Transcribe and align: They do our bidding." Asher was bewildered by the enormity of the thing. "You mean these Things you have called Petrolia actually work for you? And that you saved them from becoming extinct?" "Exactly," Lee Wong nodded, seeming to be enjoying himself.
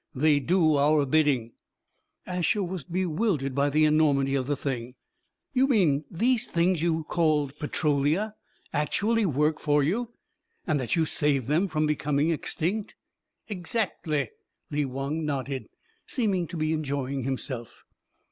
They 0.15 0.39
do 0.39 0.77
our 0.79 1.05
bidding." 1.05 1.51
Asher 2.25 2.63
was 2.63 2.83
bewildered 2.83 3.53
by 3.53 3.69
the 3.69 3.85
enormity 3.85 4.33
of 4.33 4.47
the 4.47 4.57
thing. 4.57 4.95
"You 5.53 5.67
mean 5.67 6.05
these 6.09 6.47
Things 6.47 6.81
you 6.81 6.97
have 6.97 7.07
called 7.07 7.53
Petrolia 7.59 8.33
actually 8.73 9.27
work 9.27 9.59
for 9.59 9.83
you? 9.83 10.09
And 10.65 10.79
that 10.79 10.95
you 10.95 11.05
saved 11.05 11.45
them 11.45 11.67
from 11.67 11.85
becoming 11.85 12.31
extinct?" 12.31 12.95
"Exactly," 13.47 14.31
Lee 14.71 14.85
Wong 14.85 15.23
nodded, 15.23 15.67
seeming 16.07 16.47
to 16.47 16.57
be 16.57 16.73
enjoying 16.73 17.21
himself. 17.21 17.83